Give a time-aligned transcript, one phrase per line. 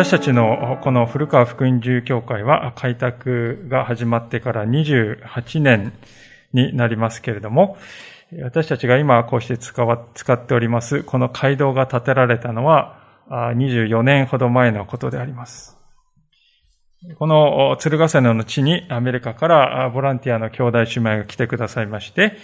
[0.00, 5.92] 私たちのこの古川福音自由教会は開拓が始まってから28年
[6.54, 7.76] になりますけれども、
[8.42, 15.76] 私たちが今こうして使わ使っております、この街道が建てられたのは24年ほど前のことであります。
[17.18, 22.38] この鶴ヶ瀬の地にアメリカからボランティアの兄弟姉妹が来てくださいまして、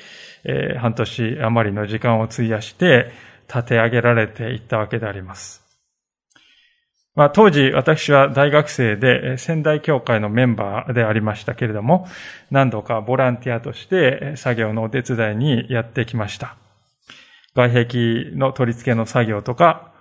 [0.78, 3.12] 半年余りの時間を費やして
[3.48, 5.65] 建て上げられていったわけであります。
[7.16, 12.06] まあ、当時私は大学生で仙台教会のメンバーでありましたけれども、
[12.50, 16.56] 何度かボランティアとして作業のお手伝いにやってきました。
[17.54, 19.92] 外壁の取り付けの作業とか、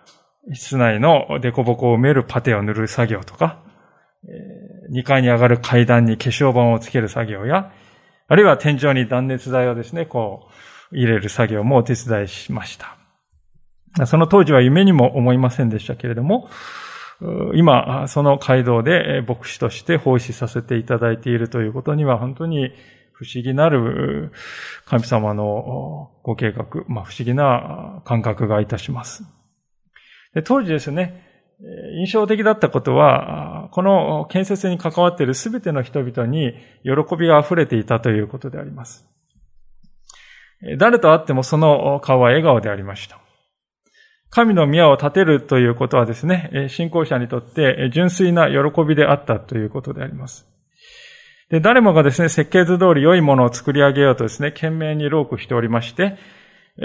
[0.54, 3.64] 室内の凸凹を埋めるパテを塗る作業とか、
[4.92, 7.72] 2階に上がる階段に化粧板をつける作業や、
[8.28, 10.50] あるいは天井に断熱材をですね、こ
[10.92, 12.98] う、入れる作業もお手伝いしました。
[14.06, 16.50] その当時は夢にも思いませんでしたけれども、
[17.54, 22.72] 今、その街道で牧師として奉仕させていただいているということには本当に
[23.14, 24.34] 不思議なる
[24.86, 29.24] 神様のご計画、まあ、不思議な感覚がいたします。
[30.44, 31.24] 当時ですね、
[31.98, 39.08] 印象的だったことは、この建設に関わっているすべての人々に喜びが溢れていたということであります。
[40.78, 43.20] 誰と会ってもその顔は笑顔でありました。
[44.30, 50.48] 神の宮を建てるということはですね、信仰者にとって純粋な喜びであったということであります。
[51.50, 56.18] で、誰もがですね、設計図通り良いものを作り上げようとですね、懸命に労苦しておりまして、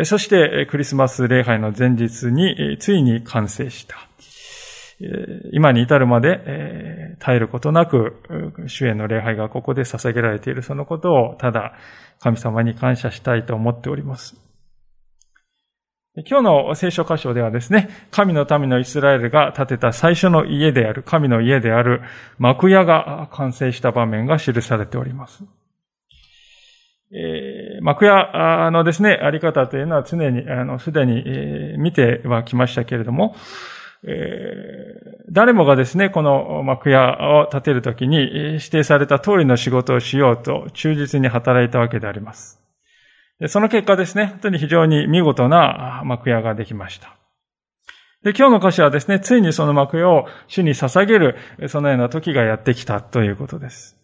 [0.05, 3.97] そしてクリスマス礼拝の前日についに完成した。
[5.53, 8.16] 今に至るまで絶えることなく、
[8.66, 11.72] 主への礼拝がここで捧げられているそのことを、ただ
[12.20, 14.50] 神様に感謝したいと思っております。
[16.26, 22.03] 今日の聖書箇所ではですね、神の民のイスラエルが建てた最初の家である、神の家である
[22.38, 25.44] 幕屋が完成した場面が記されております。
[27.12, 33.34] えー、幕屋のですね、あり方というのは常に、あの、すでに、えー、見てはきましたけれども、
[34.04, 42.59] えー、誰もがですね、この幕屋を建てるときに指定された通りの仕事をしようと忠実に働いたわけであります。
[43.49, 47.17] その結果ですね、本当に非常に見事な幕屋ができました。
[48.23, 51.37] で、今日の歌詞はですね、ついにその幕屋を主に捧げる、
[51.69, 53.97] そのような時がやってきたということです。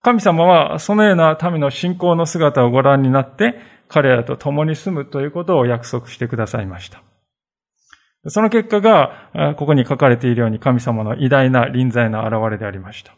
[0.00, 3.56] 神様はそのような民の信仰の姿をご覧になって、
[3.88, 7.02] 彼らと共に住むということを約束してくださいました。
[8.28, 13.16] その結果が、ここに書かれているように神様の偉大な臨在の現れでありました。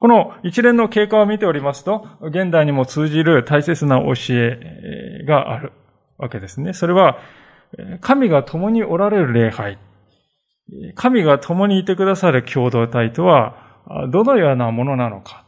[0.00, 5.72] この一連の経過を見ておりますと、現代にも通じる大切な教えがある
[6.18, 6.72] わけですね。
[6.72, 7.18] それは、
[8.00, 9.78] 神が共におられる礼拝、
[10.94, 13.56] 神が共にいてくださる共同体とは、
[14.10, 15.44] どのようなものなのか、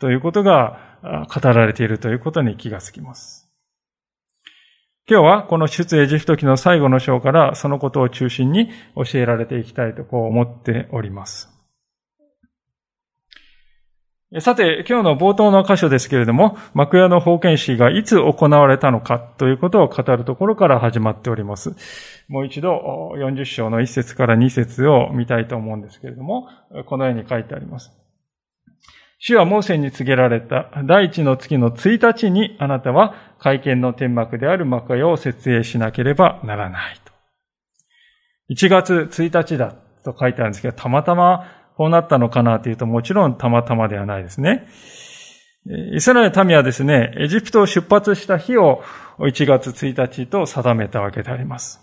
[0.00, 3.44] ということが語られているということに気がつきます。
[5.10, 11.57] 今日はこの出エジプト記の最後の章からそのことを中心に教えられていきたいとこう思っております。
[14.40, 21.74] さて、今日の冒頭の箇所ですけれども、幕屋の封建式がいつ行われたのかということを語るところから始まっております。
[22.28, 26.46] もう一度、40章の1節から2節を見たいと思うんですけれども、
[26.84, 27.90] このように書いてあります。
[29.18, 37.12] 主はモーセに告げられた第一の月の1日にあなたは会見の天幕である幕屋を設営しなければならないと。
[38.50, 39.74] 1月1日だ
[40.04, 44.66] と書いてあるんですけど、たまたまこうなったのかなというと、もちろんたまたまではないですね。
[45.94, 48.82] イスラエル民はですね、エジプトを出発した日を
[49.20, 51.80] 1月1日と定めたわけであります。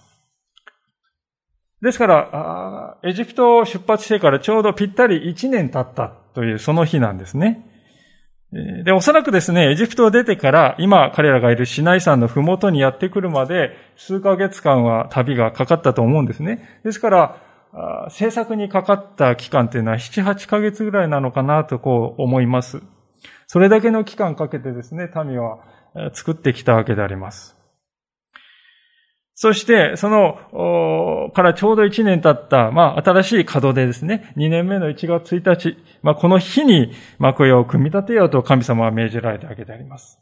[1.82, 7.66] ですから、エジプトを出発してからちょうどぴったり1年経ったというその日なんですね。
[8.84, 16.82] で、おそらくですね、エジプトを出てから、今彼らがいるシナイ山のふもとにやってくるまで、数ヶ月間は旅がかかったと思うんですね。
[16.84, 17.45] ですから、
[18.10, 22.82] 制作にかかった期間っていうのは7、8ヶ月ぐらいなのかなとこう思います。
[23.48, 25.60] それだけの期間かけてですね、民は
[26.14, 27.56] 作ってきたわけであります。
[29.38, 34.34] そして、その、からちょうど1年経った、まあ、新しい門出ですね。
[34.38, 40.22] 2年目の1月1日、まあ、この日に幕屋を組み立てようと神様は命じられたわけであります。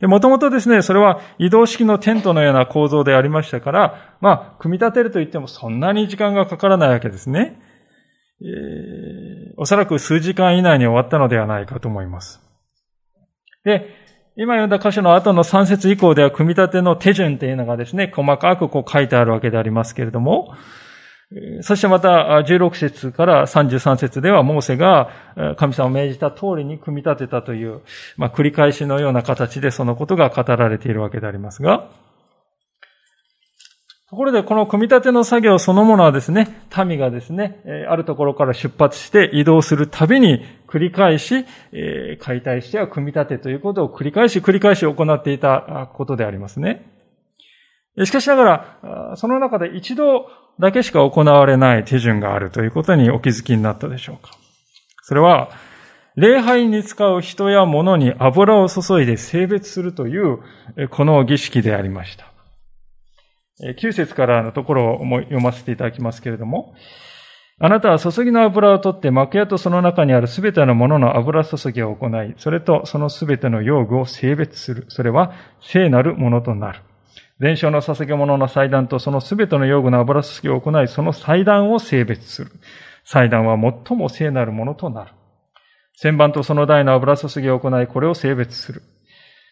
[0.00, 7.60] で、もともとですね、それは移動式のテントのような構造でありましたから、まあ、組み立てると言ってもそんなに時間がかからないわけですね。
[8.40, 12.40] えー、おそらく数時間以内に終わったのではないかと思います。
[13.64, 13.88] で、
[14.36, 20.54] 今読んだ箇所の後の3節以降では、組み立ての手順というのがですね、細かくこう書いてあるわけでありますけれども、
[21.60, 25.10] そしてまた16節から33節では、モーセが
[25.58, 27.82] 神様を命じた通りに組み立てたという、
[28.16, 31.90] まあ、繰り返しのような形でそのことが語られているわけでありますが、
[34.08, 41.44] ところで、この組み立ての作業そのものはですね、民がですね、あるところから出発して移動するたびに繰り返し、
[42.18, 46.90] 解体しては組み立てということを繰り返し繰り返し行っていたことでありますね。
[48.04, 54.32] しかしながら、その中で一度だけしか行われない手順があるということにお気づきになったでしょうか。
[55.02, 55.50] それは、
[56.16, 60.38] 礼拝に使う人や物に油を注いで性別するという、
[60.90, 62.32] この儀式でありました。
[63.60, 66.74] 9節からのところを読ませていただきますけれども、
[67.60, 74.86] あなたは注ぎの油を取って幕屋とその中にあるすべてのものの油注ぎを行い、それとそのすべての用具を性別する。
[74.88, 76.80] それは聖なるものとなる。
[77.40, 82.50] 伝承の捧げ物の祭壇とそのすべての用具の油注ぎを行い、その祭壇を性別する。
[83.04, 83.56] 祭壇は
[83.86, 85.12] 最も聖なるものとなる。
[86.02, 88.82] 旋盤とその台の油注ぎを行い、これを性別する。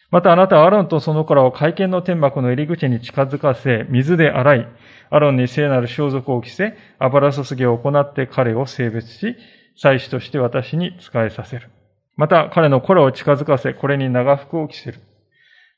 [0.09, 4.67] またあなたはアロンとその子らを会見の天幕の入り口に近づかせ、水で洗い、
[5.09, 9.35] アロンに聖なる装束を着せ、油注ぎを行って彼を性別し、
[9.75, 11.69] 祭司として私に仕えさせる。
[12.15, 14.99] また彼の子らを近づかせ、これに長服を着せる。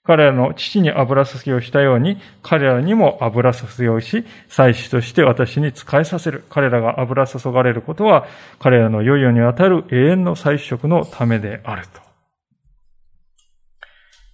[0.09, 6.45] 彼らの父に油注ぎをしたように、彼らにも油注ぎをし、祭司として私に仕えさせる。
[6.50, 8.25] 彼らが油注がれることは、
[8.57, 12.01] 彼らの良い世にあたる永遠の祭食のためであると。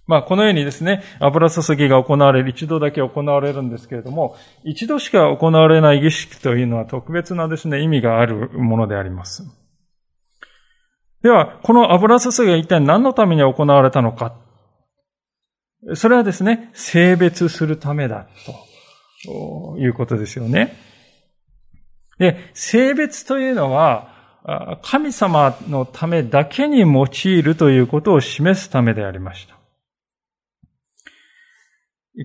[0.06, 4.34] まあ、このようにですね、油注ぎが行われる、一度だけ行われるんですけれども、
[4.64, 9.42] 一度しか行われない儀式というのは特別なですね、意味があるものであります。
[11.22, 14.45] では、この油注ぎは一体何のために行われたのか。
[15.94, 18.26] それはですね、性別するためだ
[19.24, 20.76] ということですよね。
[22.18, 24.14] で、性別というのは、
[24.82, 29.56] 神様のためだけに用いるということを示すためでありました。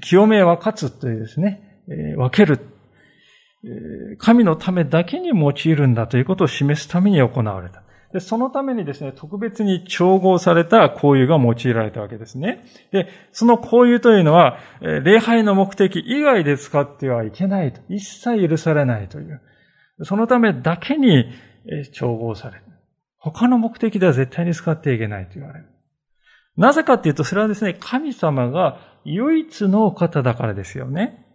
[0.02, 1.84] 清めは勝つというですね、
[2.18, 2.60] 分ける。
[4.18, 7.84] 神のためだけに用いるんだということを示すために行われた。
[8.14, 12.64] で、そのためにですね、特別に調合された交友が用いられたわけですね。
[12.92, 17.82] で、その交友というのは、礼拝の目的以外で使ってはいけないと。
[17.90, 19.42] 一切許されないという。
[20.04, 21.32] そのためだけに
[21.94, 22.64] 調合される。
[23.18, 25.66] 他の目的では絶対に使っていけないと言われる。
[26.58, 31.26] なぜかっていうと、それはですね、神様が唯一の方だからですよね。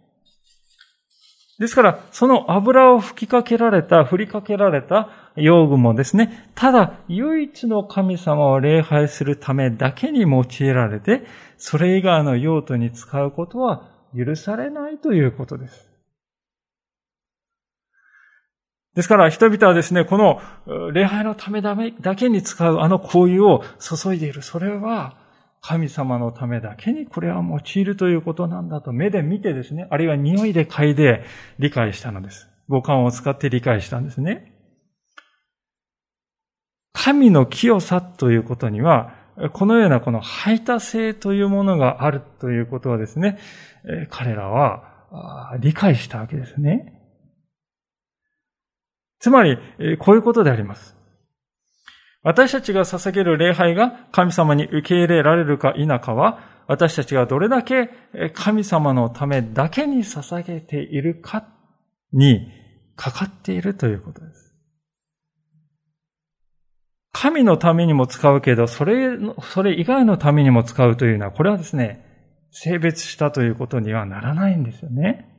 [1.59, 11.23] ですから、その油を吹きかけられた、振りかけられた用具もですね、ただ唯一の神様を礼拝するためだけに用いられて、
[11.57, 15.89] それ以外の用途に使うことは許されないということです。
[18.93, 20.41] ですから人々はですね、この
[20.91, 24.43] 礼拝のためだけに使うあの行為を注いでいる。
[24.43, 25.15] それは
[25.61, 31.23] 神様のためだけにこれは用いるということなんだと目で見てですね、あるいは匂いで嗅いで
[31.59, 32.49] 理解したのです。
[32.67, 34.53] 五感を使って理解したんですね。
[36.93, 39.13] 神の清さということには、
[39.53, 43.37] このようなこの排他性というものがあるということはですね、
[44.09, 46.93] 彼らは理解したわけですね。
[49.19, 49.57] つまり、
[49.99, 50.96] こういうことであります。
[52.27, 57.89] 私たちが捧げる礼拝が神様に受け入れられるか否かは、私たちがどれだけ
[58.33, 61.47] 神様のためだけに捧げているか
[62.11, 62.51] に
[62.97, 64.53] かかっているということです。
[67.13, 72.03] 神のためにも使うけど、それ、それ以外のためにも使うというのは、これはですね、
[72.51, 75.33] 性別したということにはならないんですよね。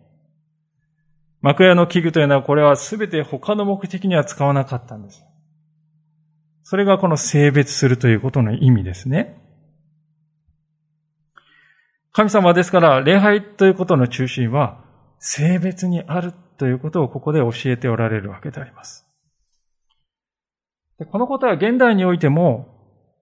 [1.43, 5.28] 幕屋の器具というのは、これは全て他の目的には使わなかったんです。
[6.71, 9.41] それがこの性別するということの意味ですね。
[12.13, 14.85] 神様ですから、礼拝ということの中心は、
[15.19, 19.07] 性別にあるということをここで教えておられるわけであります。
[21.11, 22.69] このことは現代においても、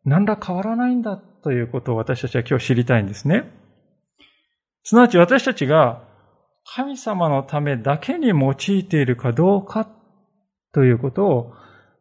[0.04, 3.44] 何ら変わらないんだということを私たちは今日知りたいんですね。
[4.82, 6.02] すなわち私たちが
[6.64, 9.88] 神様のためだけに用いているかどうか
[10.72, 11.52] ということを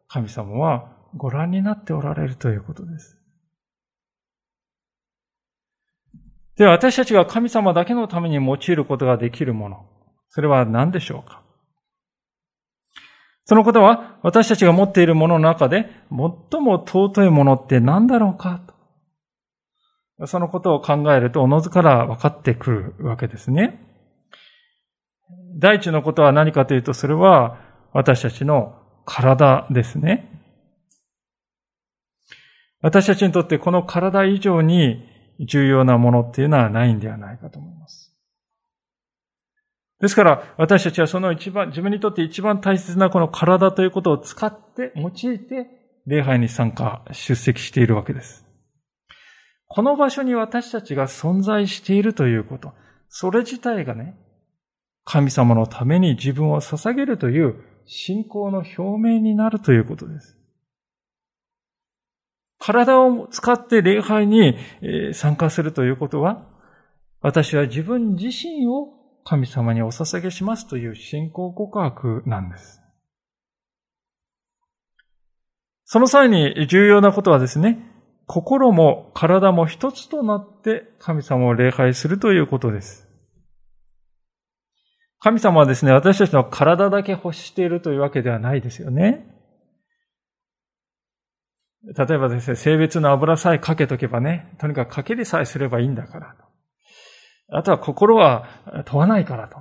[0.08, 3.18] 神様はご覧になっておられるということです。
[6.56, 9.86] では私たちが神様だけのために用いることができるもの、
[10.28, 11.42] それは何でしょうか？
[13.44, 18.62] そのことは私たちが持っているものの中で最も尊いものって何だろうか？
[20.18, 20.26] と。
[20.26, 23.82] そのことを考えるとおのずから分かってくるわけですね。
[25.58, 27.58] 第一のことは何かというと、それは
[27.92, 30.35] 私たちの体ですね。
[32.86, 35.02] 私たちにとってこの体以上に
[35.40, 38.14] 重要なものっていうのはないんではないかと思います。
[40.00, 45.66] ですから、私たちはその一番、自分にとって一番大切なこの体ということを使って、用いて、
[46.06, 48.46] 礼拝に参加、出席しているわけです。
[49.66, 52.72] この場所に私たちが存在しているということ、
[53.08, 54.16] それ自体がね、
[55.04, 60.35] 神様のために自分を捧げるという信仰の表明になるということです。
[62.58, 64.56] 体を使って礼拝に
[65.12, 66.46] 参加するということは、
[67.20, 68.88] 私は自分自身を
[69.24, 72.80] 神様にお捧げしますという信仰告白なんです。
[75.84, 77.78] その際に重要なことはですね、
[78.26, 83.08] 心も体も一つとなって神様を礼拝するということです。
[85.20, 89.35] 神様はですね、私たちの体だけ欲しているというわけではないですよね。
[91.94, 96.44] 例えばですね、性別の油さえかけとけばね、とにかくかけりさえすればいいんだからと。
[97.48, 98.48] あとは心は
[98.86, 99.58] 問わないからと。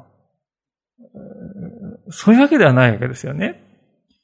[2.09, 3.61] そういうわけではないわけですよね。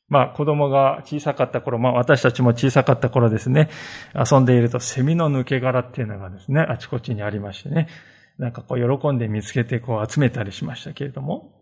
[0.08, 3.70] まあ子供が小さかった頃、まあ私たちも小さかった頃ですね、
[4.13, 7.88] 遊んでいるとセミの抜け殻っていうのがですね、あちこちにありましてね、
[8.38, 11.53] なんかこう喜んで見つけてこう集めたりしましたけれども、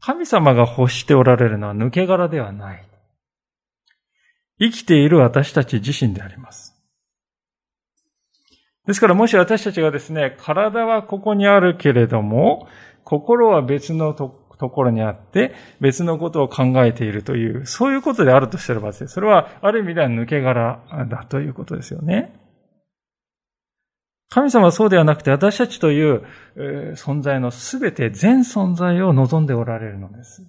[0.00, 2.89] 神様が欲しておられるのは抜け殻ではない。
[4.60, 6.76] 生きている私たち自身であります。
[8.86, 12.68] ですからもし私たちがですね、体はここにあるけれども、
[13.04, 14.30] 心は別のと
[14.70, 22.34] ころにあって、別のことを考えているという、そういうことであるとしたらばですね、それはある意味では抜け殻だということですよね。
[24.28, 26.24] 神様はそうではなくて、私たちという
[26.94, 30.46] 存在のすべて全存在を望んでおられるのです。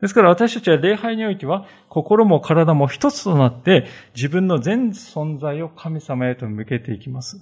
[0.00, 7.40] ですから私たちは礼拝においては心も体も一つとなって自分の全存在を神様へと向けていきます。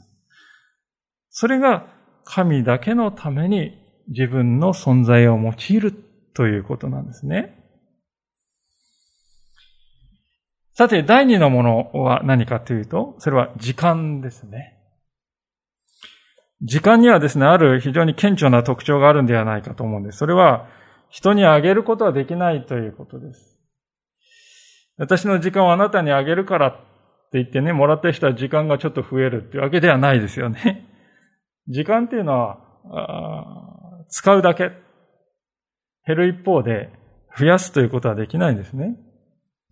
[1.31, 1.87] それが
[2.25, 5.93] 神だけのために自分の存在を用いる
[6.35, 7.63] ということなんですね。
[10.75, 14.77] さて、第二のものは何かというと、それは時間ですね。
[16.61, 20.19] 時間にはですね、ある非常に顕著な特徴があるんではないかと思うんです。
[20.19, 20.69] それは、
[21.09, 23.57] 人にあげることはできないということです。
[24.99, 26.85] 私の時間をあなたにあげるからって
[27.35, 30.87] 言ってね、もらった人は時間がちょっと増えるっていうわけではないですよね。
[31.69, 34.73] 時間っていうのは、使うだけ。
[36.07, 36.91] 減る一方で
[37.37, 38.97] 増やすということはできないんですね。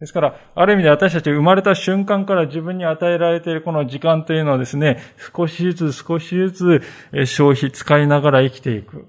[0.00, 4.98] ですから、ある意味で私たち生まれた瞬間から自分に与えられているこの時間というのはですね、
[5.34, 9.06] 少しずつ少しずつ消費使いながら生きていく。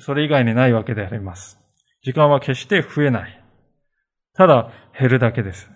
[0.00, 1.58] それ以外にないわけであります。
[2.02, 3.44] 時間は決して増えない。
[4.34, 5.70] ただ、減るだけです。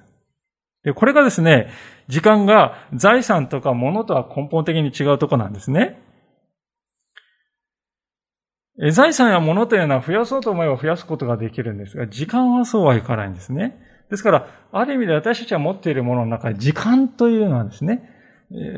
[0.83, 1.69] で、これがですね、
[2.09, 6.01] 時間が財産とか物とは根本的に違うとこなんですね。
[8.93, 13.79] 財産や物というのは増やそうと思えば増やすことができるんですが、時間はそうはいかないんですね。
[14.11, 18.11] ですから、ある意味で私たちは持っているものの中で時間というのはですね、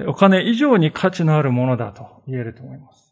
[0.07, 3.08] お金以上に価値のあるものだと言えると思います。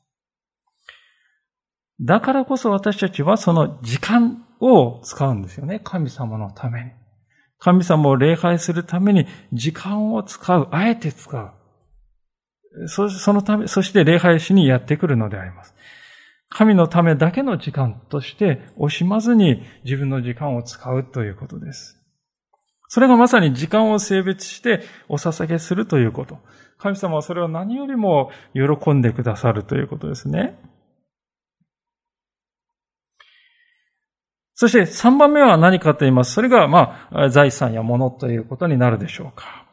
[2.01, 5.81] だからこそ私たちはその時間を使うんですよね。
[5.83, 6.91] 神様のために。
[7.59, 10.69] 神様を礼拝するために時間を使う。
[10.71, 12.89] あえて使う。
[12.89, 15.75] そそのため、そして礼拝しにやってくるのであります。
[16.49, 22.01] 神のためだけの時間として惜しまずに自分の時間を使うということです。
[22.89, 26.39] それがまさに時間を性別してお捧げするということ。
[26.79, 30.59] 神様はそれを何よりも喜んでくださるということですね。
[34.57, 36.33] そして3番目は何かと言います。
[36.33, 39.67] それが、まあ、財産や物ということになるでしょうか。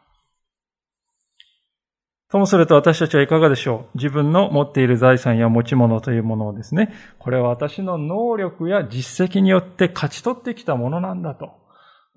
[2.30, 11.52] ともすると私たちはいかがでしょう自分の持っている財産や持ち物というものをですね、これは私の能力や実績によって勝ち取ってきたものなんだと。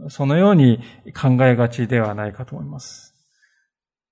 [0.08, 0.80] そのように
[1.14, 3.14] 考えがちではないかと思います。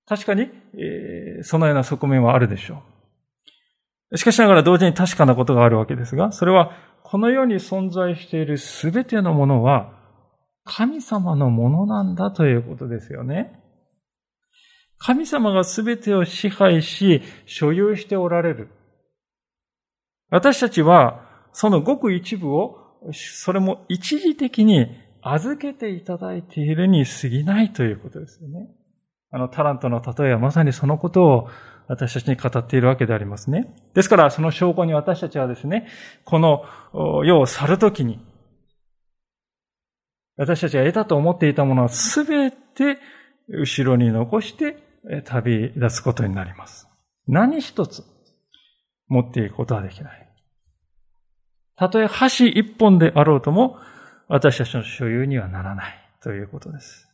[0.07, 0.43] 確かに、
[0.75, 2.94] えー、そのような側面はあるでしょう
[4.17, 9.93] しかしながら同時に確かなことがあるわけですが、それはこの世に存在しているすべてのものは
[10.65, 13.61] 神様のものなんだということですよね。
[14.99, 18.69] 神様がすべてを支配し、所有しておられる。
[20.31, 21.21] 私たちは、
[21.53, 22.79] そのごく一部を、
[23.13, 24.87] それも一時的に
[25.21, 28.71] 預けていただいているに過ぎないということですよね。
[29.31, 31.49] あの、タラントの例えはまさにそのことを
[31.87, 33.75] 私たちに語っているわけでありますね。
[33.95, 35.89] ですから、その証拠に私たちはですね、
[36.25, 36.65] この
[37.25, 38.21] 世を去るときに、
[40.37, 42.99] 私たちが得たと思っていたものはすべて
[43.49, 44.79] 後ろに残して
[45.25, 46.89] 旅立つことになります。
[47.29, 48.03] 何一つ
[49.09, 50.29] 持っていくことはできない。
[51.77, 53.79] たとえ箸一本であろうとも、
[54.29, 57.14] 私たちの所有にはならないということです。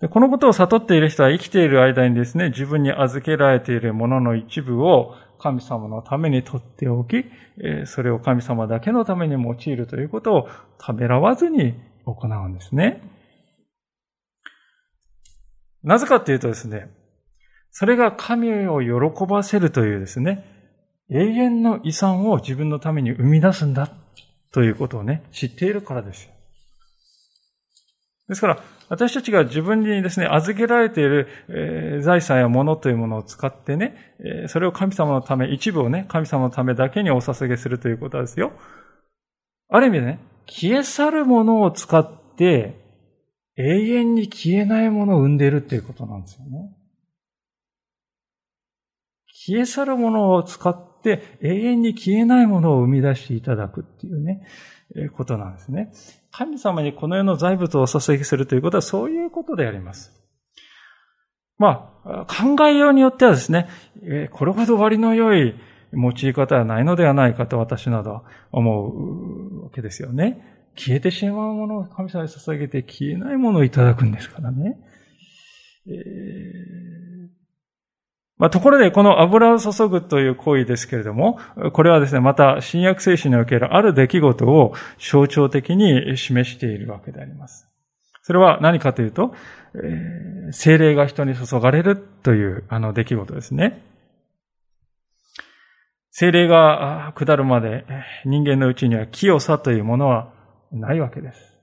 [0.00, 7.24] でこのことを悟っている人は生きている間にですね、自分に預けられているものの一部を神様のために取っておき、
[7.86, 10.48] それを神様だけのために用いるということを
[10.78, 11.74] ためらわずに
[12.04, 13.02] 行うんですね。
[15.82, 16.90] なぜかっていうとですね、
[17.70, 20.44] それが神を喜ばせるというですね、
[21.10, 23.90] 永遠の遺産を自分のために生み出すんだ
[24.52, 26.35] ということをね、知っているからですよ。
[28.28, 38.52] ですから、私たちが自分にですね、預けられている、えー、財産や物というものを使ってね、えー、それを神様のため、一部をね、神様のためだけにお捧げするということですよ。
[39.68, 42.84] ある意味でね、消え去るものを使って、
[43.56, 46.76] 永遠に消えないものを生んでいるっていうことなんですよね。
[49.46, 54.46] 消え去るものを使って永遠に消えないものを生み出していただくっていうね、
[55.16, 55.92] ことなんですね。
[56.30, 60.12] 神様にこの世の財物をお捧げするということはそういうことであります。
[61.58, 63.68] まあ、考えようによってはですね、
[64.32, 65.54] これほど割の良い
[65.92, 70.70] 用い方はないのではないかと私などは思うわけですよね。
[70.76, 74.78] 消えてしまうものを神様に捧げて消えないものをいただくんですからね。
[75.86, 77.05] えー
[78.38, 81.38] まあ、ところで、この油を注ぐという行為ですけれども、
[81.72, 87.68] これはですね、また新約聖書におけるある出来事を象徴的に示しているわけであります。
[88.20, 89.34] それは何かというと、
[89.74, 93.82] えー、精霊が人に注がれるというあの出来事ですね。
[96.10, 97.84] 精霊が下るまで
[98.24, 100.32] 人間のうちには清さというものは
[100.72, 101.56] ないわけです。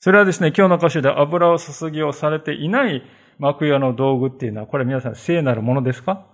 [0.00, 3.02] それはですね、今日の箇所で油を注ぎをされていない
[3.38, 6.26] 幕屋の道具っていうのは、これ皆さん聖なるものですか？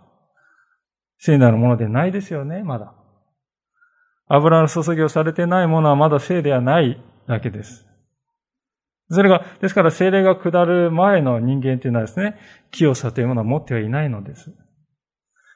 [1.19, 2.95] 聖なるものでないですよね、まだ。
[4.27, 7.87] 油の注ぎをされてないものはまだ聖ではないだけです。
[9.11, 12.39] それが、ですから精霊が下る前の人間というのはですね、
[12.71, 14.51] 清さというものは持ってはいないのです。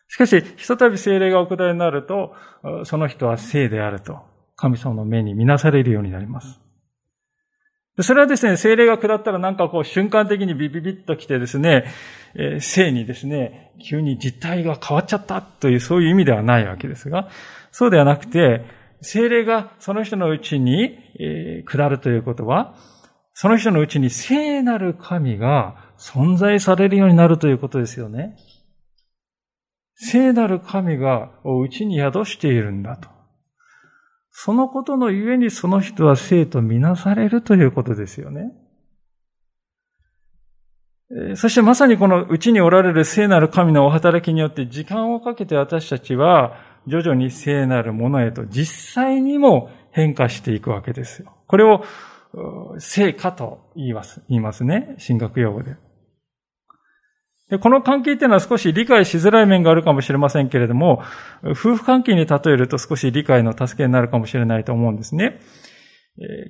[0.09, 2.35] しかし、ひとたび精霊がお下りになると、
[2.85, 4.21] その人は聖であると、
[4.57, 6.61] 神様の目に見なされるようになります。
[8.01, 11.87] それはですね、精霊が下ったらなんかこう瞬間的にビビビッと来てですね、
[12.35, 17.29] え、性にですね、急に実態が変わっちゃったというそういう意味ではないわけですが、
[17.73, 18.65] そうではなくて、
[19.01, 22.75] 精霊がその人のうちに、え、下るということは、
[23.35, 28.37] その人のうちに聖なる神が存在されるようになるということですよね。
[29.95, 33.17] 聖なる神がうちに宿しているんだと。
[34.40, 38.53] そのことのゆえにその人は生とみなされるということですよね。
[41.35, 51.35] そしてまさにこのうちにおられる聖なる神のお働きによって時間をかけて私たちは徐々に聖なるものへと実際にも変化していくわけですよ。
[51.48, 51.85] これを
[52.79, 54.22] 聖化と言います。
[54.29, 54.96] 言いますね。
[55.05, 55.74] 神学用語で。
[57.51, 61.03] で、この関係っていうのは少し理解しづらい面があるかもしれませんけれども、
[61.43, 65.41] 夫婦関係に例えると少し理解の助けになるかもしれないと思うんですね。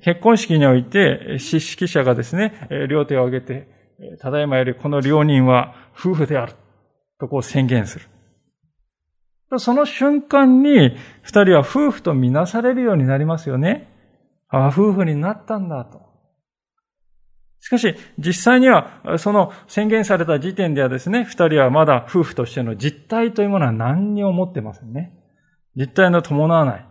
[0.03, 3.67] 結婚式において、司式者がですね、両手を挙げて、
[4.19, 6.53] ただいまよりこの両人は夫婦である。
[7.19, 8.05] とこう宣言する。
[9.59, 13.89] その瞬間に、二人は夫婦とみなされるようになりますよね。
[14.47, 16.08] ああ、夫婦になったんだと。
[17.61, 25.13] しかし、実際には、その宣言された時点ではですね、二人はまだ夫婦としての実態というものは何にも持ってませんね。
[25.75, 26.85] 実態の伴わない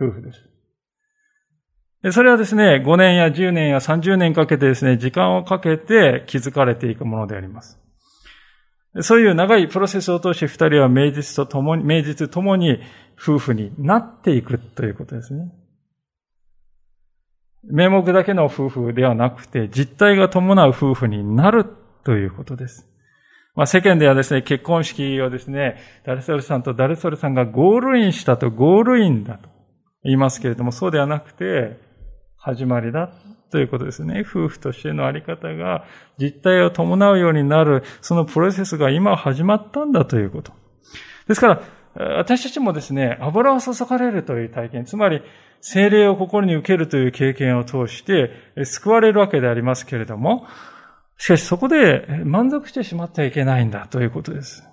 [0.00, 2.12] 夫婦です。
[2.12, 7.78] それはですね、5年や10年や30年かけてですね、時間をかけて気づかれていくものであります。
[9.00, 12.80] そういう長いプロセスを通して二人は名実と共に、名実ともに
[13.20, 15.52] 夫婦になっていくということですね。
[17.64, 21.64] 名目だけの夫婦ではなくて、実態が伴う夫婦になる
[22.04, 22.88] ということです。
[23.54, 29.48] まあ、世間ではですね、結婚式をですね、誰それさんと誰それさんがゴールインしたとゴールインだと
[30.04, 31.78] 言いますけれども、そうではなくて、
[32.44, 33.12] 始まりだ
[33.52, 34.24] ということですね。
[34.28, 35.84] 夫婦としてのあり方が
[36.18, 40.52] 実態を伴うようになる、そのプロセスが今始まったんだということ。
[41.28, 41.62] ですから、
[41.94, 45.22] 私たちもですね、油を注がれるという体験、つまり、
[45.60, 48.30] 精霊を心に受けるという経験を通して、
[48.64, 50.46] 救われるわけでありますけれども、
[51.18, 54.64] しかしそこで満足してしまってはいけないんだということです。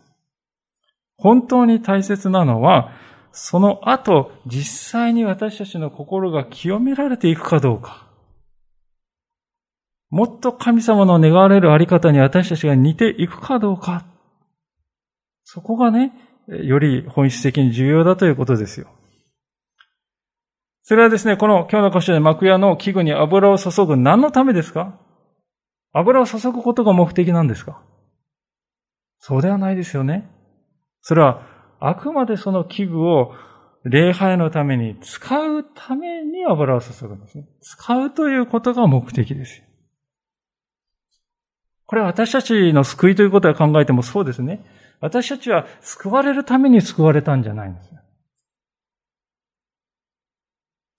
[1.17, 2.91] 本当に大切なのは、
[3.31, 8.07] その後、実際に私たちの心が清められていくかどうか。
[10.09, 14.05] もっと神様の願われるあり方に私たちが似ていくかどうか。
[15.43, 16.13] そこがね、
[16.49, 18.87] より本質的に重要だということですよ。
[20.83, 24.99] それはですね、この今日の箇所で幕屋の器具に油を注ぐ何のためですか？
[25.93, 27.81] 油を注ぐことが目的なんですか？
[29.19, 30.29] そうではないですよね。
[31.01, 31.41] それは、
[31.79, 33.33] あくまでその器具を
[33.83, 37.47] 礼拝のために使うために油を注ぐんですね。
[37.61, 39.61] 使うということが目的です
[41.85, 44.65] これは私たちの救いということを考えてもそうですね。
[45.01, 47.89] 私たちは救われるために救われたんじゃないんです。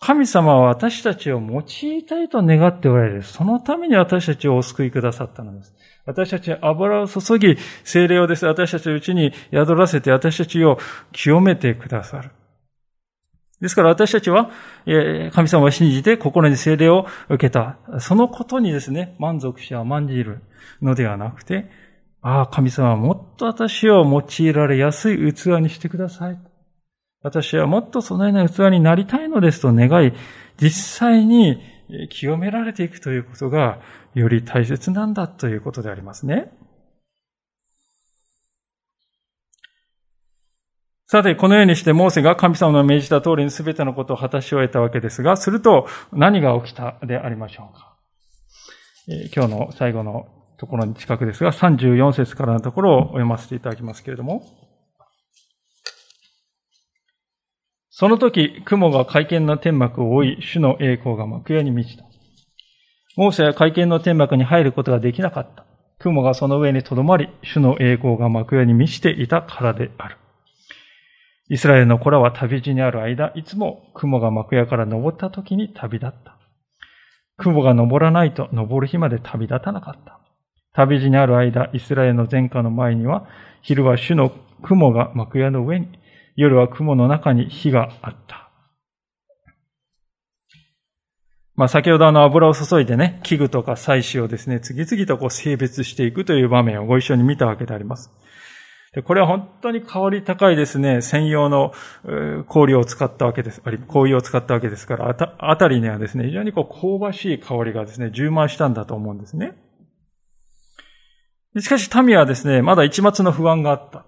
[0.03, 3.23] 神様は私たちを用いたいと願っておられる。
[3.23, 5.75] そのために私たちをお救いくださったのです。
[6.07, 8.47] 私たちは油を注ぎ、精霊をです。
[8.47, 10.79] 私たちのうちに宿らせて私たちを
[11.13, 12.31] 清めてくださる。
[13.61, 14.51] ですから私たちは、
[15.33, 17.77] 神様を信じて心に精霊を受けた。
[17.99, 20.41] そのことにですね、満足し甘んじる
[20.81, 21.71] のではなくて、
[22.23, 26.39] ああ、神様もっと私を用いられやすい器にしてください。
[27.23, 30.13] 私はもっとそのような器になりたいのですと願い、
[30.61, 31.63] 実際に
[32.11, 33.81] 清められていくということが
[34.15, 36.53] より大切なんだということでありますね。
[41.07, 47.97] さて、このようにしてモーセが神様の命じた通りに全てのことを果たし終えたわけですが、すると何が起きたでありましょうか。
[49.35, 54.45] 今日の最後のところに近くですが、34節からのところを読ませていただきますけれども、
[57.89, 62.05] その時、雲が会見の天幕を覆い、主の栄光が幕屋に満ちた。
[63.17, 65.65] モーセは会見の天幕に入ることができなかった。
[65.99, 70.19] 雲がその上に留まり、主の栄光が幕屋に満ちていたからである。
[71.49, 76.37] イスラエルの子らは旅路にある間、いつも雲が幕屋から登った時に旅立った。
[77.39, 80.20] 雲が登らないと登る日まで旅立たなかった。
[80.73, 83.27] 旅路にある間、イスラエルの前科の前には、
[83.63, 85.89] 昼は主の雲が幕屋の上に、
[86.37, 88.51] 夜は雲の中に火があった。
[91.57, 98.11] まあ、先ほどあの油を注いでね、器具とか祭祀をですね、次々とこう性別していくという場面をご一緒に見たわけであります。
[98.95, 101.73] でこれは本当に香り高いですね、専用の
[102.49, 103.61] 氷を使ったわけです。
[103.65, 109.53] あり、氷を使ったわけですから、あた、あたりにはですね、非常にこう香ばしい香りがですね、充満したんだと思うんですね。
[111.59, 114.05] しかし民はですね、まだ一末の不安があった。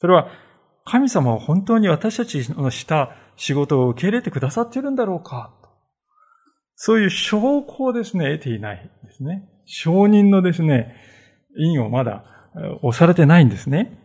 [0.00, 0.28] それは、
[0.84, 5.54] 神様は本当に私たちのした仕事を受け入れてくださっているんだろうか
[6.74, 9.48] そういう証拠をですね、得ていないですね。
[9.66, 10.94] 証人のですね、
[11.58, 12.24] 印をまだ
[12.82, 13.97] 押されてないんですね。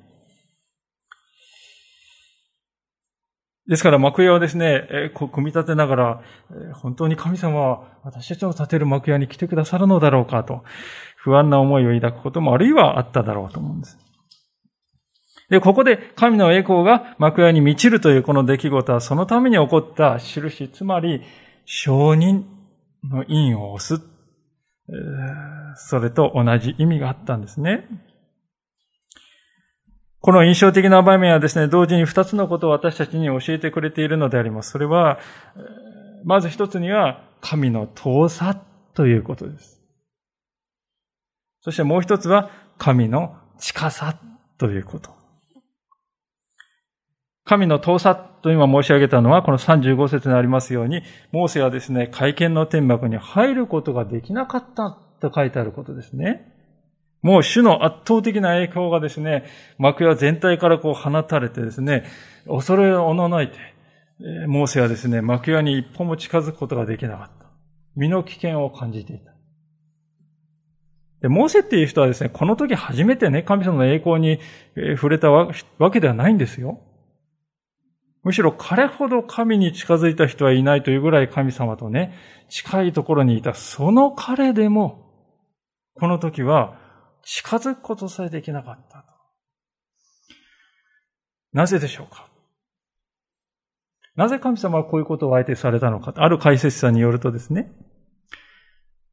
[3.67, 6.21] ですから、幕屋をですね、え、こう組み立てながら
[6.51, 10.63] え、本当に神様は私たちの建てる幕屋に来てくださるのだろうかと、
[11.15, 13.97] 不安な思いを抱くこともあるいはあっただろうと思うんです。
[15.49, 21.21] で、ここで神の栄光が幕屋に満ちるというこの出来事はそのために起こった印、つまり
[21.65, 22.43] 承認
[23.09, 24.03] の印を押す。
[25.75, 27.87] それと同じ意味があったんですね。
[30.23, 34.71] この印象的な場面はですね、同時に二つのことを私たちに教えてくれているのであります。
[34.71, 35.19] それは、
[36.23, 38.55] まず一つには、神の遠さ
[38.93, 39.81] ということです。
[41.59, 44.17] そしてもう一つは、神の近さ
[44.57, 45.09] ということ。
[47.43, 51.01] 神の遠さと今申し上げたのは、この35節にありますように、
[51.33, 56.52] モーセはですね、会見の天幕に入ることができなかったと書いてあることですね。
[57.23, 59.45] もう主の圧倒的な影響がですね、
[59.77, 62.03] 幕屋全体からこう放たれてですね、
[62.45, 63.57] 恐れをおののいて、
[64.47, 67.47] モーセはですね、幕屋に一歩も近づくことができなかった。
[67.95, 69.31] 身の危険を感じていた。
[71.21, 74.39] で、モーセっていう人はですね、この時初めてね、神様の栄光に
[74.97, 75.47] 触れたわ
[75.91, 76.81] けではないんですよ。
[78.23, 82.13] むしろ彼ほど神に近づいた人はいないというぐらい神様とね、
[82.49, 85.09] 近いところにいたその彼でも、
[85.95, 86.82] この時は
[87.25, 89.05] 近づくことさえできなかったと。
[91.53, 92.27] なぜでしょうか？
[94.15, 96.13] なぜ神様はこういうことを相手されたのか？
[96.15, 97.71] ある解説者によるとですね、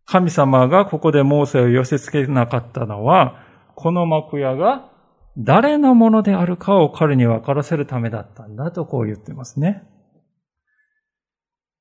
[0.05, 3.47] 神様がここでモーセを寄せ付けなかったのは、
[3.77, 4.91] この幕屋が
[5.39, 9.85] 誰のものであるかを彼に分からせるためだったんだとこう言ってますね。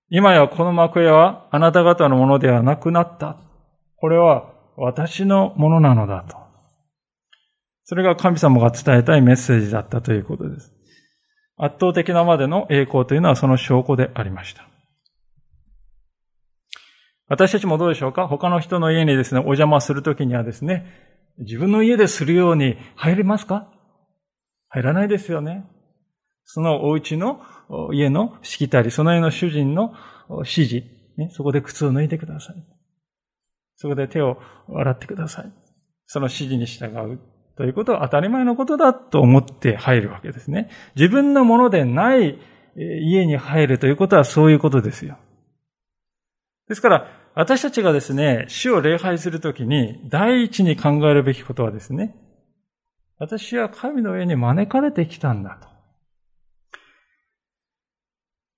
[0.10, 3.38] 今やこの幕屋はあなた方のものではなくなった。
[3.98, 6.38] これは私のものなのだと。
[7.84, 10.74] それが神様が伝えたいメッセージだったということです。
[11.58, 14.65] 圧倒的なまでの栄光というのはその証拠でありました。
[17.28, 18.28] 私たちもどうでしょうか？
[18.28, 20.86] 他の人の家にですね、お邪魔するときにはですね、
[21.39, 23.72] 自分の家でするように入れますか？
[24.70, 25.65] 入らないですよね。
[26.46, 27.42] そのお家の
[27.94, 29.94] 家のしきたり、その家の主人の
[30.30, 30.76] 指示、
[31.18, 32.56] ね、そこで靴を脱いでください。
[33.80, 34.38] そこで手を
[34.76, 35.52] 洗ってください。
[36.06, 37.20] その指示に従う
[37.56, 40.70] ということは当たり前のことだと思って入るわけですね。
[40.96, 42.38] 自分のものでない
[42.76, 45.18] 家に入るということはそういうことですよ。
[46.68, 52.15] ですから、私たちがですね、主を礼拝するときに、第一に考えるべきことはですね、
[53.18, 55.79] 私は神の上に招かれてきたんだと。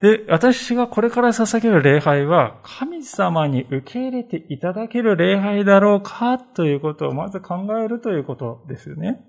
[0.02, 9.22] で、私がこれから捧げる礼拝は、神様に受け入れていただける礼拝だろうかということをまず考えるということですよね。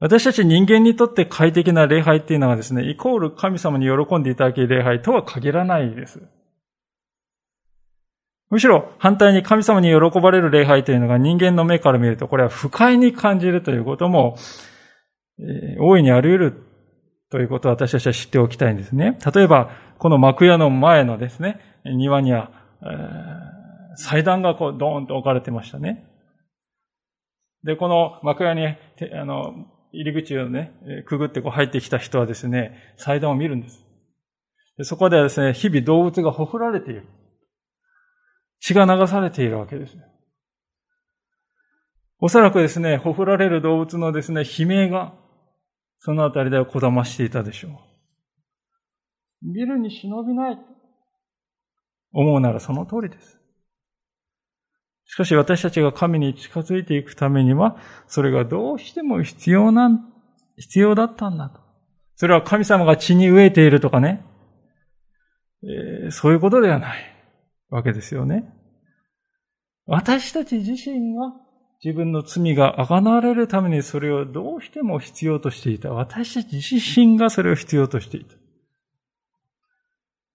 [0.00, 6.20] 私たち人間にとって快適な礼拝っていうのはですね、イコール神様に喜んでいただける礼拝とは限らないです。
[8.48, 14.36] むしろ反対に神様に喜ばれる礼拝というのが人間の目から見るとこれは不快に感じるということも、
[15.38, 16.69] えー、大いにあり得る
[17.30, 19.18] ということを私たちは知っておきたいんですね。
[19.34, 22.50] 例えば、この幕屋の前のですね、庭には、
[22.82, 26.06] えー、祭壇がこうドーンと置かれてましたね。
[27.62, 29.54] で、この幕屋に、あの、
[29.92, 30.72] 入り口をね、
[31.06, 33.84] くぐってこう入ってきた人はですね、祭壇を見るんです。
[34.78, 37.06] でそこではですね、日々動物がほふられている。
[38.60, 39.96] 血が流されているわけです。
[42.18, 45.14] おそらくですね、ほふられる動物のですね、悲鳴が、
[46.00, 47.68] そのあたりではこだましていたでしょ
[49.42, 49.52] う。
[49.52, 50.58] 見るに忍びない。
[52.12, 53.38] 思うならその通りです。
[55.04, 60.12] しかし私たちが神に近づいていくためには、それがどうしても必要なん、
[60.56, 61.60] 必要だったんだと。
[62.16, 64.24] それは神様が血に飢えているとかね、
[65.62, 67.10] えー、そういうことではない。
[67.70, 68.52] わけですよね。
[69.86, 71.32] 私たち自身が
[71.82, 75.90] 自分の罪が贖われるためにそれをどうしても必要としていた。
[75.90, 78.34] 私たち自身がそれを必要としていた。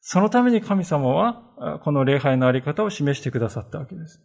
[0.02, 4.22] そのために神様はこの礼拝のあり方を示してくださったわけです。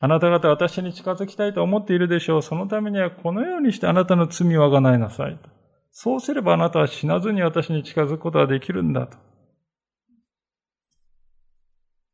[0.00, 2.42] あなた方私に近づきたいと思っているでしょう。
[2.42, 5.38] そのためにはこのようにしてあなたの罪を贖いなさい。
[5.92, 9.16] そうすればあなたは死なずに私に近づくことができるんだと。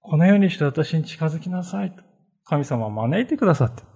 [0.02, 2.02] このようにして私に近づきなさいと。
[2.44, 3.89] 神様は招いてくださって。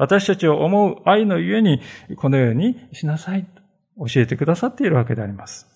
[0.00, 1.82] 私たちを思う愛のゆえに、
[2.16, 5.68] このようにしなさいと教えてくださっているわけであります。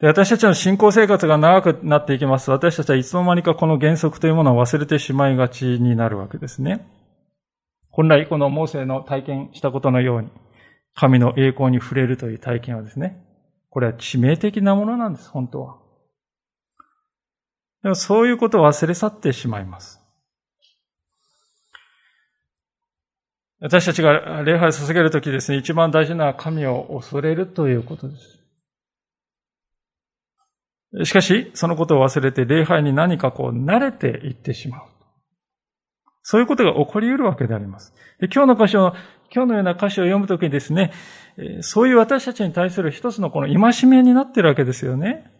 [0.00, 2.50] で私たちの信仰生活が長くなっていきます。
[2.50, 6.84] 私たちはいつの間にかこの原則というものを忘れてしまいがちになるわけですね。
[7.92, 10.28] 本来このモーセの体験したことのように、
[10.94, 13.24] 神の栄光に触れるという体験はですね、
[13.70, 15.76] これは致命的なものなんです、本当は。
[17.84, 20.01] でもそういうことを忘れ去ってしまいます。
[23.62, 28.40] 私たちが礼拝を捧げるときですね、一番大事な神を恐れるということです。
[31.04, 34.82] しかし、そのことを忘れて礼拝に何かこう慣れていってしまう。
[36.22, 37.94] そういうことが起こり得るわけであります。
[38.18, 38.94] で今日の箇所、
[39.32, 40.92] 今日のような歌詞を読むときにですね、
[41.60, 45.30] そういう私たちに対する一つのこの戒めになっているわけですよね。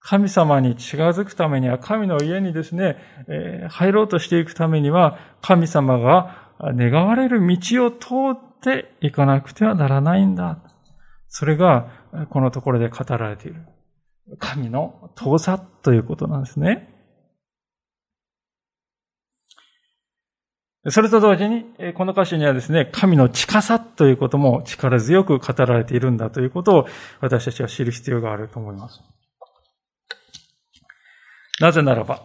[0.00, 2.96] 神様に近づくためには、神の家にですね、
[3.68, 10.58] 入ろうとしていくためには、神様が願われる道を通っていかなくてはならないんだ。
[11.28, 11.88] それが、
[12.30, 13.66] このところで語られている。
[14.38, 16.92] 神の遠さということなんですね。
[20.88, 21.64] それと同時に、
[21.94, 26.86] この歌詞にはですね、神の近さということも力強く語られているんだということを
[27.20, 29.00] 私たちは知る必要があると思います。
[31.60, 32.22] なぜならば、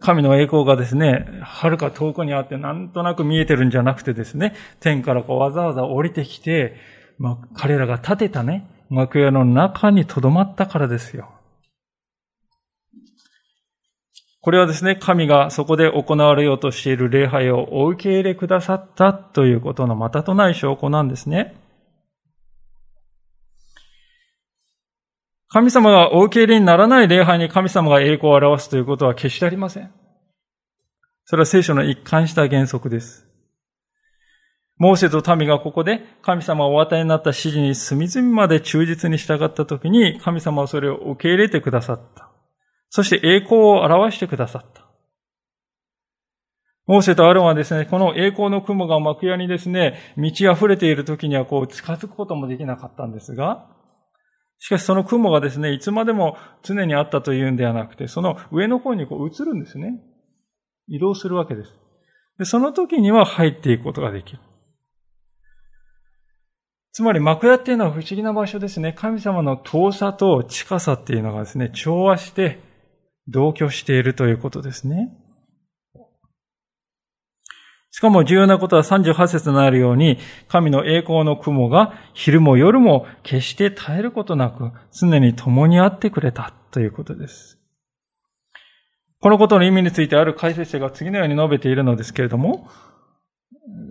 [0.00, 6.76] 神の栄光がですね、遥か遠くにあってなんとなく見えてるんじゃなくてですね、天からこうわざわざ降りてきて、
[7.18, 11.30] まあ、彼らが建てたね、幕屋の中に留まったからですよ。
[14.40, 21.54] これはですね、神がそこで行われようとしている礼拝をお受け入れくださったということのまたとない証拠なんですね。
[25.48, 29.92] 神様がお受け入れにならない礼拝に神様が栄光を表すということは決してありません。
[31.24, 33.26] それは聖書の一貫した原則です。
[34.76, 42.30] モーセと民がここで神様をお与えになった指示に隅々まで忠実に従ったときに神様はそれを受け入れてくださった。
[42.90, 44.84] そして栄光を表してくださった。
[46.86, 53.66] モーセとアロンはですね、この栄光の雲が幕屋にですね、満ち溢れている時にはこう近づくこともできなかったんですが、
[54.58, 60.00] しかしその雲がですね、いつまでも常にあったというんではなくて、その上の方にこう映るんですね。
[60.88, 61.70] 移動するわけです。
[62.38, 64.40] で、その時には入っていくことができる。
[66.92, 68.92] つまり幕屋っていうのは不思議な場所ですね。
[68.92, 72.60] 神様の遠さと近さっていうのがですね、調和して
[73.26, 75.12] 同居しているということですね。
[77.94, 87.60] しかも重要なことは38節になるように、神の栄光の雲が昼も夜も決して絶えることなく、常に共にあってくれたということです。
[89.20, 92.68] このことの意味についてある解説者が次のように述べているのですけれども、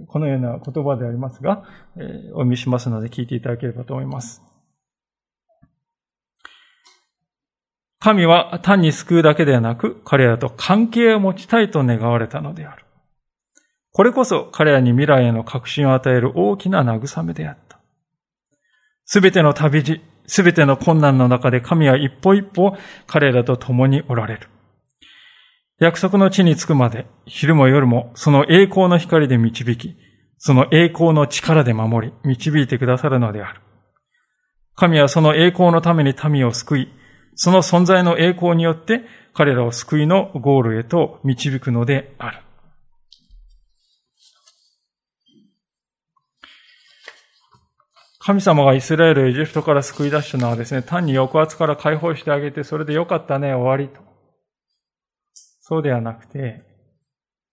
[0.08, 1.64] このような言葉でありますが、
[1.96, 4.42] お読みしますので聞いていただければと思います。
[8.02, 12.83] 神は単に救うだけではなく、彼らと関係を持ちたいと願われたのである。
[13.94, 17.80] これこそ彼らに未来への確信を与える大きな慰めであった。
[19.06, 22.76] すべての旅路、すべての困難の中で神は一歩一歩
[23.06, 24.50] 彼らと共におられる。
[25.80, 29.96] 約束の地に着くまで、昼も夜もその栄光の光で導き、
[30.40, 33.62] その栄光の力で守り、導いてくださるのである。
[34.76, 36.90] 神はその栄光のために民を救い、
[37.36, 39.02] その存在の栄光によって
[39.34, 42.40] 彼らを救いのゴールへと導くのである。
[48.26, 54.02] 神様がイスラエルをエジプトから救い出したのはですね、単に抑圧から解放してあげて、それでよかったね、終わりと。
[55.60, 56.64] そうではなくて、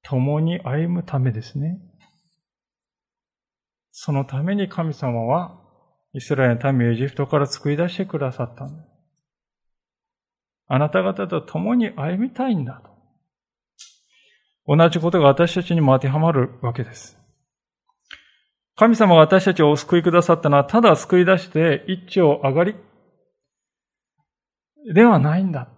[0.03, 1.81] 共に歩むためですね。
[3.91, 5.59] そのために神様は、
[6.13, 8.89] イスラエルの民をエジプトから救い出してくださったんです。
[10.69, 12.91] あなた方と共に歩みたいんだと。
[14.69, 17.20] 同じことが私たちにも当てはまるわけです。
[18.81, 22.75] 神様が私たちをお救いくださったのは、ただ救い出して一丁上がり
[24.95, 25.69] ではないんだ。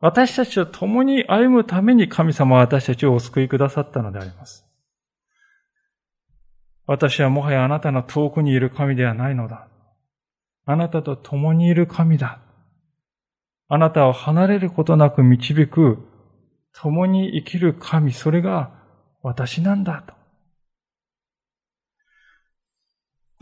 [0.00, 4.66] 私たちと共に歩むために神様は私たちをお救いくださったのであります。
[6.86, 9.68] 私はもはやあなたの遠くにいる神ではないのだ。
[10.64, 12.40] あなたと共にいる神だ。
[13.68, 15.98] あなたを離れることなく導く、
[16.72, 18.70] 共に生きる神、それが
[19.22, 20.23] 私なんだと。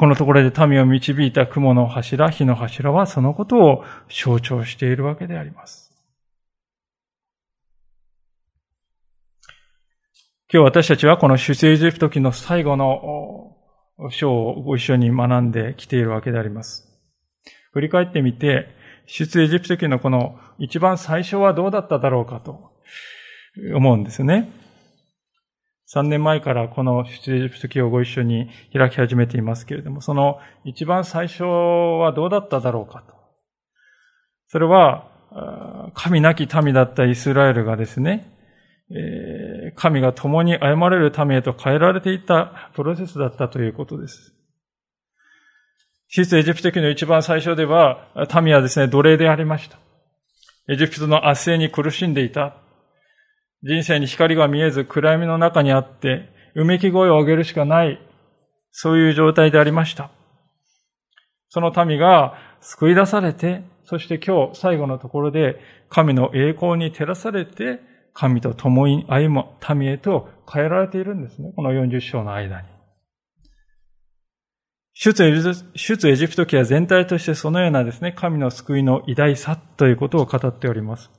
[0.02, 5.92] このところで民を導いた雲の柱、火の柱はそのことを象徴しているわけであります。
[10.52, 13.56] 今日私たちはこの出エジプト記の最後の
[14.10, 16.84] 章をご一緒に学んできているわけであります。
[17.70, 18.66] 振り返ってみて、
[19.06, 22.72] 出エジプト記のこの一番最初はどうだっただろうかと
[23.76, 24.50] 思うんですね。
[25.94, 33.14] 3年前からこの出エジプト記をご一緒に開き始めていますけれども、その一番最初はどうだっただろうかと。
[34.48, 35.10] それは、
[35.94, 38.32] 神なき民だったイスラエルがですね、
[39.76, 44.34] 神が共に歩まれるためへと変えられていったプロセスだったということです。
[46.08, 48.08] 出エジプト記の一番最初では、
[48.42, 49.78] 民はですね、奴隷でありました。
[50.68, 52.61] エジプトの圧政に苦しんでいた。
[53.62, 58.00] 人生に光が見えず暗闇の中にあって、うめき声を上げるしかない、
[58.72, 60.10] そういう状態でありました。
[61.48, 67.80] その民が救い出されて、そして今日最後のところで神の栄光に照らされて、
[68.14, 69.44] 神と共に歩む
[69.74, 71.52] 民へと変えられているんですね。
[71.54, 72.68] この40章の間に。
[74.94, 81.10] 出エジプト記は全体としてそのようなですね、神の救いの偉大さということを語っております。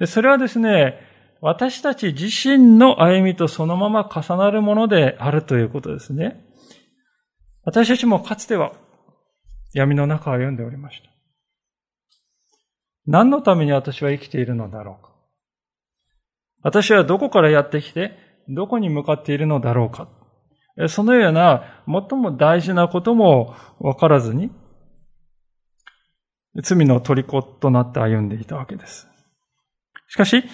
[0.00, 6.44] でそれはですね、私たち自身の歩みとそのまま重なるものであるということですね。
[7.64, 8.72] 私たちもかつては
[9.72, 11.10] 闇の中を歩んでおりました。
[13.06, 15.12] 何のために私は生きているのだろうか。
[16.62, 18.16] 私はどこからやってきて、
[18.48, 20.08] どこに向かっているのだろうか。
[20.88, 24.50] そのような最も大事なことも分からずに、
[26.62, 29.06] 罪の虜となって歩んでいたわけです。
[30.08, 30.44] しかし、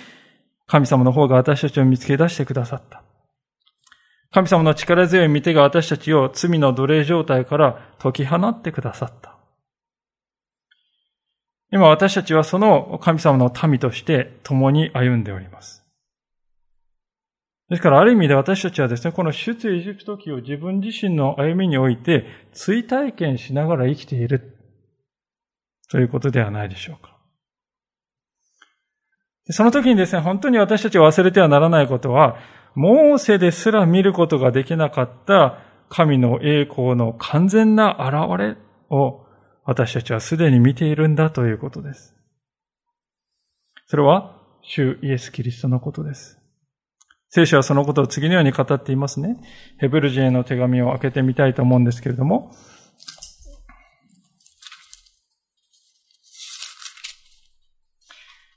[0.71, 3.03] 神様の方が私たちを見つけ出してくださった。
[4.31, 9.37] 神様の力強い見手が私たちを罪の奴隷状態から解き放ってくださった。
[11.73, 15.85] 今私たちはその神様の民として共に歩んでおります。
[17.69, 24.57] ですからある意味で私たちはですね、この出エジプト記を自分自身の歩みにおいて追体験しながら生きている
[25.91, 27.10] ということではないでしょうか。
[29.51, 32.37] その時にですね、本当に私たちは忘れてはならないことは、
[32.75, 38.57] モーセですら見ることができなかった神の栄光の完全な現れ
[38.91, 39.25] を
[39.65, 42.17] 私たちはすでに見ているんだということです。
[43.87, 46.39] それは、主イエス・キリストのことです。
[47.29, 49.37] 聖書はそのことを次のように語っていますね。
[49.79, 52.53] ヘブル人への手紙を開けてみたいと思うんですけれども、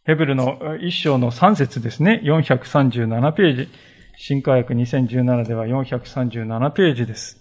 [0.05, 2.19] ヘブルの一章の3節ですね。
[2.25, 3.69] 437ページ。
[4.17, 7.39] 新科学2017では437ページです。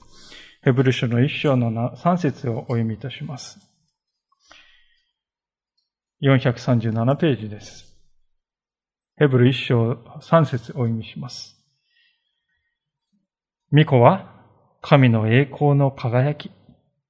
[0.62, 3.58] ヘブル書の一章の3節をお読みいたします。
[6.22, 7.96] 437ページです。
[9.16, 11.56] ヘブル一章3節をお読みします。
[13.72, 14.32] 巫女は
[14.82, 16.52] 神の栄光の輝き、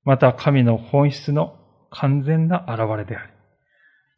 [0.04, 1.58] また神の本質の
[1.90, 3.31] 完全な現れである。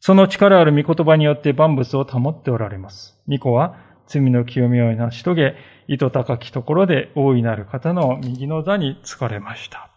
[0.06, 3.18] その力ある御言葉によって万物を保っておられます。
[3.24, 3.74] 巫女は
[4.06, 5.56] 罪の清みを成し遂げ、
[5.88, 9.88] 糸高きところで大いなる方の右の座に疲れました。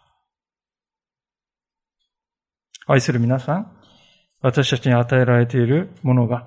[2.86, 3.70] 愛する皆さん、
[4.40, 6.46] 私たちに与えられているものが、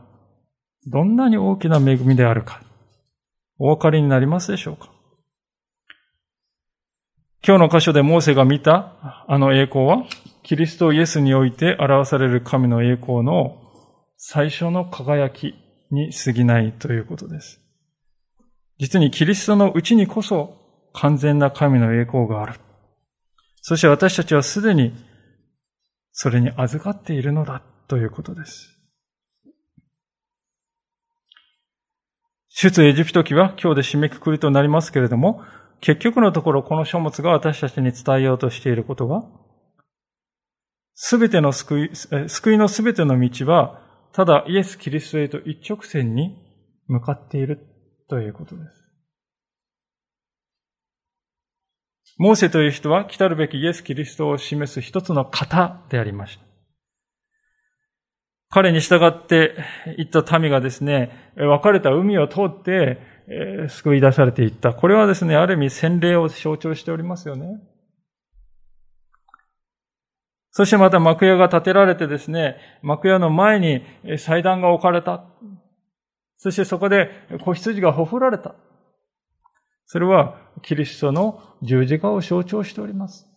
[0.88, 2.64] どんなに大きな恵みであるか、
[3.60, 4.90] お分かりになりますでしょうか？
[7.44, 10.06] 今日の箇所でモーセが見たあの栄光は、
[10.44, 13.58] キリストイエスにおいて表される神の栄光の
[14.16, 15.56] 最初の輝き
[15.90, 17.60] に過ぎないということです。
[18.78, 20.56] 実にキリストのうちにこそ
[20.94, 22.60] 完全な神の栄光がある。
[23.64, 24.94] そして私たちはすでに
[26.12, 28.78] それに預かっているのだということです。
[32.50, 35.42] 出エジプト記は今日で締めくくりとなりますけれども、
[35.82, 39.24] 結局のところこの書物が私たちに伝えようとしていることは、
[40.94, 41.90] すべての救い、
[42.30, 43.82] 救いのすべての道は、
[44.14, 46.38] ただイエス・キリストへと一直線に
[46.88, 47.60] 向かっている
[48.10, 48.82] ということです。
[52.18, 56.44] モーセという人は来たるべきイエス・キリストを示す一つの型でありました。
[58.50, 59.56] 彼に従って
[59.98, 64.74] 行った民がですね、分かれた海を通って、え救い出されていった。
[64.74, 67.62] これはですね、ある意味洗礼を象徴しておりますよね。
[70.52, 73.84] そしてまた幕屋が建てられてですね、幕屋の前に
[74.18, 75.24] 祭壇が置かれた。
[76.38, 77.10] そしてそこで
[77.44, 78.56] 子羊がほふられた。
[79.86, 83.28] それはキリストの十字架を象徴しております。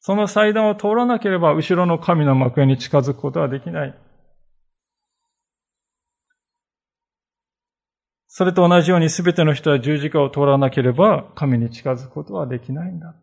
[0.00, 3.94] その祭壇を通らなければ後ろの神の幕屋に近づくことはできない。
[8.36, 13.14] それと同じように全ての人は十字架を通らなければ神に近づくことはできないんだ。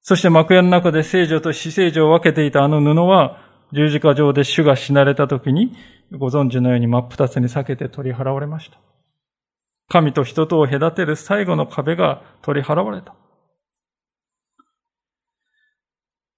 [0.00, 3.36] そして幕屋の中で聖女と死聖女を分けていたあの布は、
[3.74, 5.76] 十字架上で主が死なれた時に、
[6.12, 8.78] ご存知のように真っ二つに裂けて取り払われました。
[9.90, 13.14] 神と人とを隔てる最後の壁が取り払われた。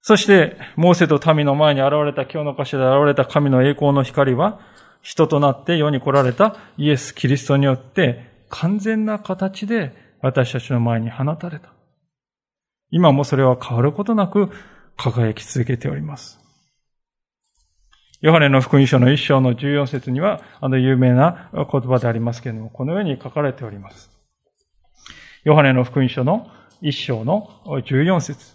[0.00, 4.58] そして、モーセと民の前に現れた今日の箇所で現れた神の栄光の光は、
[5.04, 9.92] 人となって世に来られたイエス・キリストによって完全な形で
[10.22, 11.74] 私たちの前に放たれた。
[12.90, 14.50] 今もそれは変わることなく
[14.96, 16.40] 輝き続けております。
[18.22, 24.10] ヨハネの福音書の一章の14節には、あの有名な言葉でありますけれども、このように書かれております。
[25.44, 26.50] ヨハネの福音書の
[26.80, 28.54] 一章の14節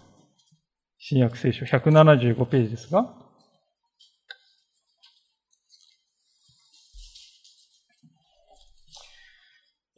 [0.98, 3.14] 新約聖書175ページですが、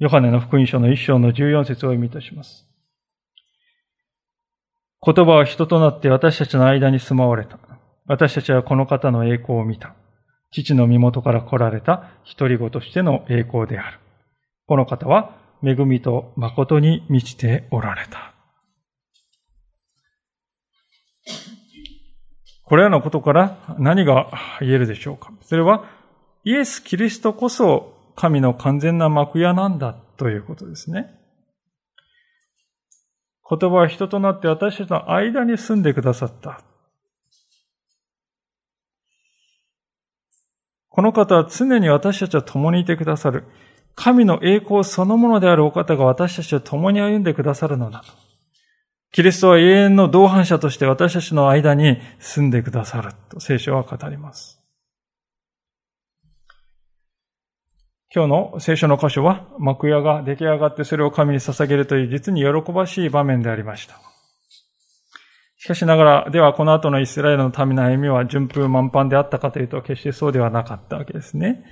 [0.03, 2.67] ヨハネの福音書の一章の14節を読みいたします。
[5.01, 7.57] 言葉は人となって私たちの間に住まわれた。
[8.07, 9.95] 私たちはこの方の栄光を見た。
[10.51, 14.01] 父の身元から来られた一人子としての栄光である。
[14.67, 18.35] この方は恵みと誠に満ちておられた。
[22.65, 25.85] これらのことから何が言えるでしょうかそれは
[26.43, 31.19] イエス・キリストこそ神の完全な幕屋なんだということですね。
[33.49, 36.63] 言葉は人となって私たちの間に住んでくださった。
[40.89, 43.45] この方は常に私たちは共にいてくださる。
[43.95, 48.13] 神の栄光そのものであるお方が私たちと共に歩んでくださるのだと。
[49.13, 54.52] キリストは永遠の同伴者として私たちの間に住んでくださると聖書は語ります。
[58.15, 63.99] 今日の聖書の箇所は幕屋が出来上がってそれを神に捧げるという実に喜ばしい場面でありました。
[65.57, 71.65] しかしながら、ではこの後のイスラエルの民の歩みは順風満帆であったかというと決してそうではなかったわけですね。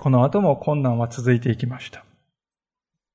[0.00, 2.04] この後も困難は続いていきました。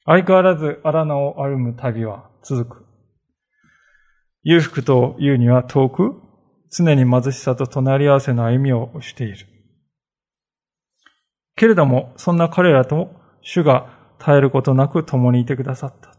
[0.05, 2.85] 相変わらず荒野を歩む旅は続く。
[4.43, 6.21] 裕福というには遠く、
[6.71, 9.58] 常に貧しさと隣り合わせの歩みをしている。
[11.59, 16.15] けれども、そんな彼らと主が絶えることなく共にいてくださった。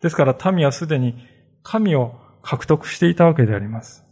[0.00, 1.22] ですから民はすでに
[1.62, 4.06] 神を獲得していたわけであります。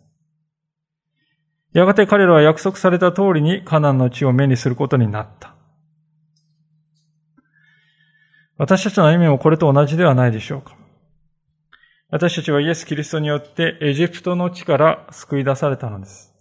[1.73, 5.55] やがて彼らは約束された通りにカナンの地を目にすることになった。
[8.59, 10.77] 私たちの歩みもこれと同じではないでしょうか。
[12.11, 16.36] 私たちはイエス・キリストによってエジプトの地から救い出されたのです。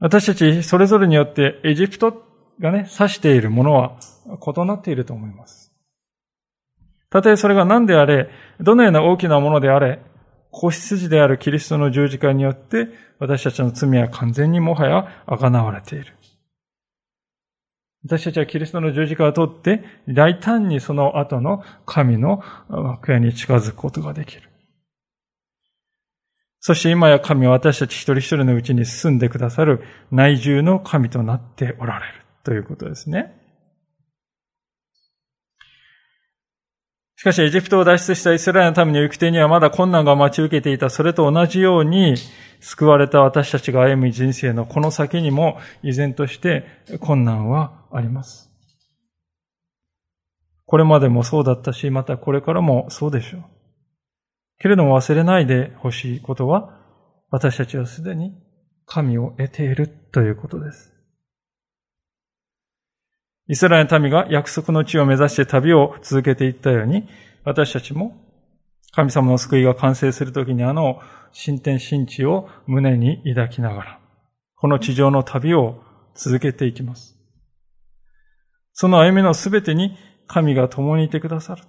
[0.00, 2.22] 私たちそれぞれによってエジプト
[2.60, 5.72] がね、指しているものは異なっていると思います。
[7.10, 8.30] たとえそれが何であれ、
[8.60, 10.00] どのような大きなものであれ、
[10.50, 12.88] 子羊であるキリストの十字架によって
[13.18, 16.14] 私たちの罪は完全にもはや贖われている。
[18.04, 24.42] 私たちはキリストの十字架を取って、大胆にその後の神の幕屋に近づくことができる。
[26.60, 33.38] そして今や神は私たち一人一人のうちに住んでくださる内住の神となっておられるということですね。
[37.18, 40.88] しかし、エジプトを脱出したイスラエルの民の行く手にはまだ困難が待ち受けていた。
[40.88, 42.14] それと同じように、
[42.60, 46.64] 救われた私たちが歩む人生のこの先にも、依然として
[47.00, 48.52] 困難はあります。
[50.64, 53.57] これまでもそうだったし、またこれからもそうでしょう。
[54.58, 56.78] けれども忘れないでほしいことは、
[57.30, 58.32] 私たちはすでに
[58.86, 60.94] 神を得ているということです。
[63.48, 67.08] イスラエルの民が約束の地を目指して旅を続けていったように、
[67.44, 68.16] 私たちも
[68.92, 71.00] 神様の救いが完成するときにあの
[71.32, 74.00] 新天新地を胸に抱きながら、
[74.56, 75.82] この地上の旅を
[76.14, 77.16] 続けていきます。
[78.72, 79.96] その歩みのすべてに
[80.26, 81.62] 神が共にいてくださる。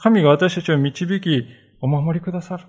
[0.00, 1.46] 神が私たちを導き、
[1.80, 2.64] お守りくださる。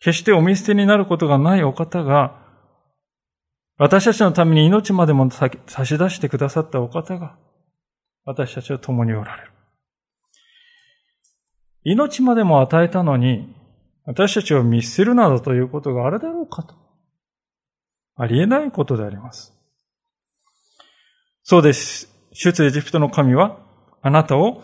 [0.00, 2.46] 決してお見捨てになることがないお方が、
[3.76, 5.48] 私たちのために命までも差
[5.84, 7.36] し出してくださったお方が、
[8.24, 9.52] 私たちは共におられる。
[11.84, 13.54] 命までも与えたのに、
[14.04, 16.74] 私たちを見捨てるなどということがあるだろうかと。
[18.16, 19.54] ありえないことであります。
[21.44, 22.08] そうです。
[22.32, 23.58] 出エジプトの神は、
[24.02, 24.62] あなたを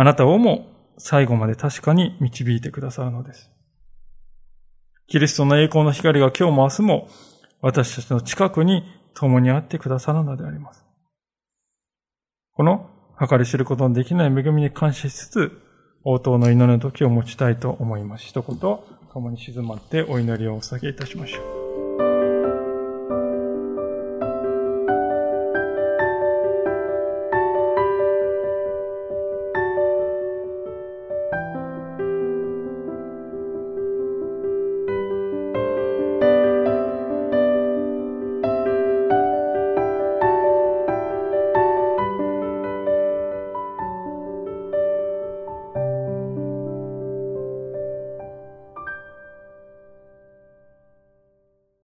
[0.00, 3.50] あなたをも最後まで確かに導いてくださるのです。
[5.08, 7.08] キリストの栄光の光が今日も明日も
[7.62, 8.84] 私たちの近くに
[9.14, 10.84] 共にあってくださるのであります。
[12.52, 12.88] この
[13.18, 15.62] 計り知ることのできない恵みに感謝しつつ、
[16.04, 18.24] 応答の祈りの時を持ちたいと思います。
[18.24, 18.56] 一言、
[19.12, 21.67] 共に静まってお祈りをお捧げいたしましょう。